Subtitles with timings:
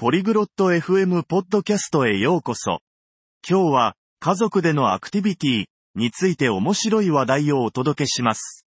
[0.00, 2.78] ポリグロット FM ポッドキャストへようこそ。
[3.44, 5.64] 今日は、家族でのアクティビティ
[5.96, 8.64] について面白い話題をお届けします。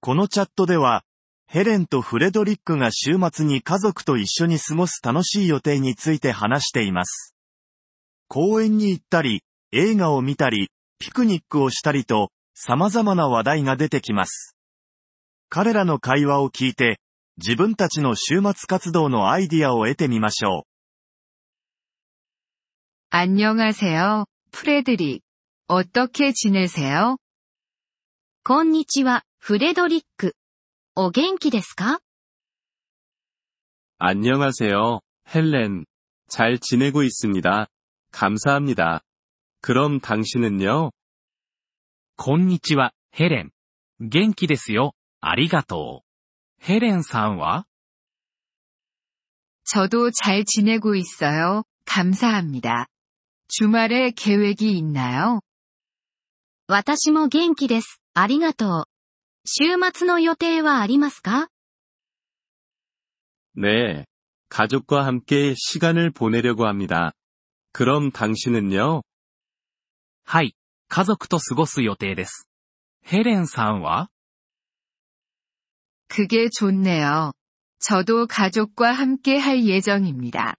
[0.00, 1.02] このチャットでは、
[1.48, 7.34] ヘレンとフレドリックが週末に家族と一緒に過ごす楽しい予定について話しています。
[8.28, 9.42] 公園に行ったり、
[9.72, 10.70] 映画を見たり、
[11.00, 14.54] ピクニックをしたりと、様々な話題が出てきます。
[15.48, 17.00] 彼らの会話を聞いて、
[17.37, 20.65] 自分たちの週末活動のアイディアを得てみましょ
[23.09, 25.21] 안녕하세요, 프레드릭.
[25.67, 27.17] 어떻게 지내세요?
[28.43, 30.35] こんにちは、フレドリック。
[30.95, 31.99] お元気ですか
[33.99, 35.01] 안녕하세요,
[35.33, 35.85] 헬렌.
[36.27, 37.67] 잘 지내고 있습니다.
[38.11, 39.01] 감사합니다.
[39.61, 40.91] 그럼 당신은요?
[42.15, 43.51] こんにちは、ヘレン。
[43.99, 46.06] 元気ですよ、ありがとう。
[46.59, 47.65] ヘレンさんは
[49.65, 51.63] 저도 잘 지내고 있어요.
[51.85, 52.87] 감사합니다.
[53.47, 55.41] 주말에 계획이 있나요?
[56.67, 58.01] 私も元気です。
[58.13, 58.83] ありがとう。
[59.45, 61.49] 週末の予定はありますか
[63.55, 64.05] 네.
[64.49, 67.11] 가족과 함께 시간을 보내려고 합니다.
[67.73, 69.01] 그럼 당신은요?
[70.25, 70.55] はい、
[70.87, 72.47] 家族と過ごす予定です。
[73.01, 74.09] ヘレンさんは
[76.07, 77.33] 그게 좋네요.
[77.79, 80.55] 저도 가족과 함께 할 예정입니다.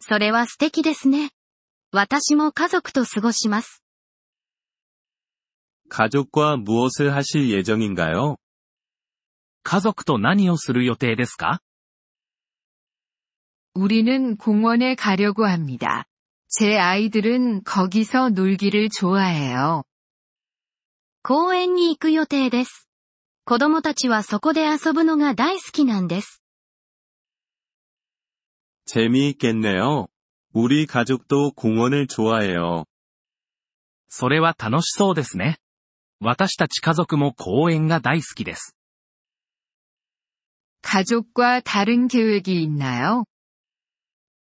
[0.00, 1.30] それは素敵ですね。
[1.92, 3.82] 私も家族と過ごします。
[5.88, 8.36] 가족과 무엇을 하실 예정인가요?
[9.62, 11.60] 家族と何をする予定ですか
[13.74, 16.04] 우리는 공원에 가려고 합니다.
[16.48, 19.84] 제 아이들은 거기서 놀기를 좋아해요.
[21.22, 22.88] 公園に行く予定です。
[23.44, 26.40] 子供たちはそこで遊ぶのが大好きなんです。
[28.86, 30.06] 재미있겠네요.
[30.52, 32.84] 우리 가족도 공원을 좋아해요.
[34.08, 35.58] それは楽しそうですね。
[36.20, 38.74] 私たち家族も公園が大好きです。
[40.82, 43.24] 가족과 다른 계획이 있나요?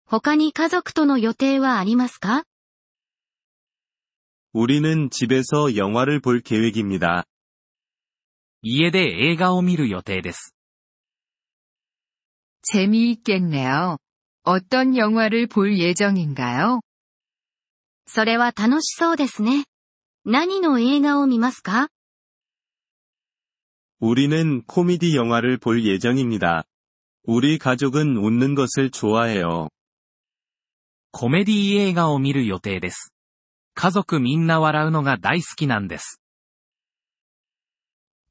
[0.05, 2.43] 他に家族との予定はありますか
[4.53, 7.25] 우리는 집에서 영화를 볼 계획입니다.
[8.63, 8.99] 家で
[9.29, 10.53] 映画を見る予定です。
[12.61, 13.97] 재미있겠네요.
[14.43, 16.81] 어떤 영화를 볼 예정인가요?
[18.05, 19.65] それは楽しそうですね。
[20.25, 21.89] 何の映画を見ますか
[23.99, 26.63] 우리는 코미디 영화를 볼 예정입니다.
[27.23, 29.69] 우리 가족은 웃는 것을 좋아해요.
[31.11, 33.13] コメディ映画を見る予定です。
[33.73, 36.21] 家族みんな笑うのが大好きなんです。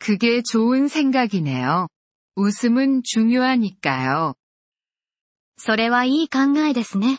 [0.03, 1.89] 그게 좋은 생각이네요.
[2.37, 4.34] 웃음은 중요하니까요.
[5.56, 7.19] それはいい考えですね。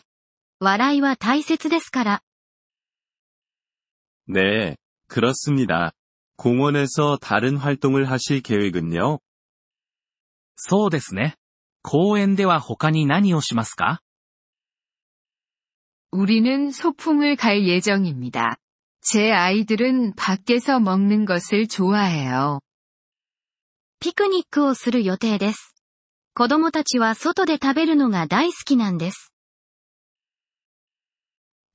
[0.60, 2.22] 笑いは大切ですから。
[4.26, 4.76] 네,
[5.08, 5.92] 그렇습니다.
[6.36, 9.18] 공원에서 다른 활동을 하실 계획은요?
[10.56, 11.36] そうですね。
[11.82, 14.00] 公園では他に何をしますか
[16.12, 18.56] 우리는 소풍을 갈 예정입니다.
[19.00, 22.60] 제 아이들은 밖에서 먹는 것을 좋아해요.
[24.04, 25.74] ピクニックをする予定です。
[26.34, 29.32] 子供たちは外で食べるのが大好きなんです。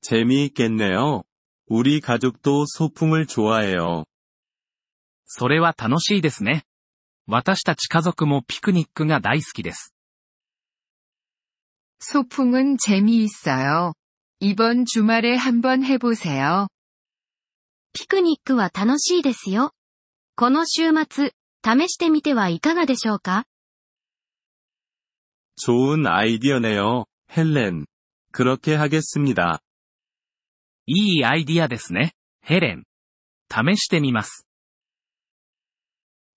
[0.01, 1.23] 재미있겠네요.
[1.67, 4.05] 우리 가족도 소풍을 좋아해요.
[5.25, 6.63] それは楽しいですね。
[7.27, 9.93] 私たち家族もピクニックが大好きです。
[11.99, 13.93] 소풍은 재미있어요.
[14.39, 16.67] 이번 주말에 한번 해보세요.
[17.93, 19.71] ピクニックは楽しいですよ。
[20.35, 21.31] この週末、
[21.63, 23.45] 試してみてはいかがでしょうか
[25.57, 27.05] 좋은 아이디어네요,
[27.35, 27.85] 헬렌.
[28.31, 29.59] 그렇게 하겠습니다.
[30.87, 32.83] いいアイディアですね、ヘレン。
[33.49, 34.45] 試してみます。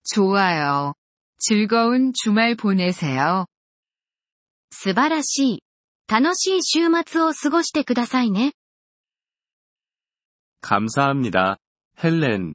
[0.05, 0.93] 좋아요.
[1.37, 3.45] 즐거운 주말 보내세요.
[4.71, 5.63] 素晴らしい。
[6.07, 8.53] 楽しい週末を過ごしてくださいね。
[10.61, 11.57] 감사합니다.
[12.03, 12.53] 헬렌.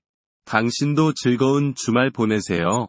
[0.49, 2.89] 당신도 즐거운 주말 보내세요.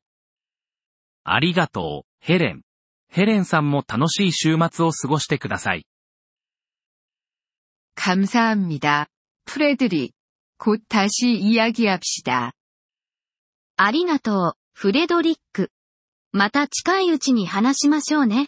[1.24, 2.62] ありがとう、ヘレン。
[3.09, 5.86] ヘレンさんも楽しい週末を過ごしてください。
[7.95, 9.07] 감사합니다.
[9.45, 10.12] 프레드릭.
[10.57, 12.53] 곧 다시 이야기합시다.
[13.77, 15.71] ありがとう、フレドリック。
[16.31, 18.47] また近いうちに話しましょうね。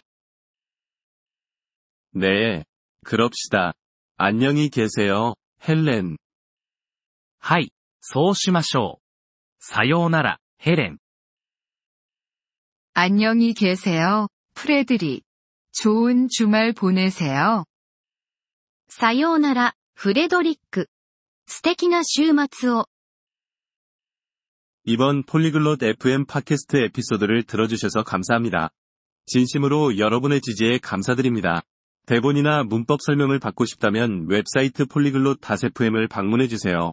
[2.14, 2.64] 네.
[3.04, 3.74] 그럽시다.
[4.16, 5.34] 안녕히 계세요,
[5.66, 6.16] 헬렌.
[7.38, 9.01] はい、そうしましょう。
[9.62, 10.98] さようなら、ヘレン。
[12.94, 15.22] 안녕히 계세요, 프레드릭.
[15.72, 17.64] 좋은 주말 보내세요.
[18.88, 20.88] さようなら、フレドリック。
[21.46, 22.86] 素敵な週末を。
[24.84, 28.70] 이번 폴리글롯 FM 팟캐스트 에피소드를 들어주셔서 감사합니다.
[29.26, 31.62] 진심으로 여러분의 지지에 감사드립니다.
[32.06, 36.92] 대본이나 문법 설명을 받고 싶다면 웹사이트 폴리글롯 다세프엠을 방문해주세요.